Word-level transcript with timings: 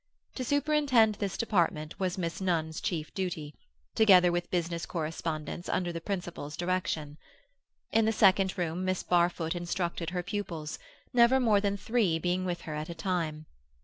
To 0.33 0.43
superintend 0.43 1.13
this 1.19 1.37
department 1.37 1.99
was 1.99 2.17
Miss 2.17 2.41
Nunn's 2.41 2.81
chief 2.81 3.13
duty, 3.13 3.53
together 3.93 4.31
with 4.31 4.49
business 4.49 4.87
correspondence 4.87 5.69
under 5.69 5.91
the 5.93 6.01
principal's 6.01 6.57
direction. 6.57 7.19
In 7.91 8.05
the 8.05 8.11
second 8.11 8.57
room 8.57 8.83
Miss 8.83 9.03
Barfoot 9.03 9.53
instructed 9.53 10.09
her 10.09 10.23
pupils, 10.23 10.79
never 11.13 11.39
more 11.39 11.61
than 11.61 11.77
three 11.77 12.17
being 12.17 12.45
with 12.45 12.61
her 12.61 12.73
at 12.73 12.89
a 12.89 12.95
time. 12.95 13.45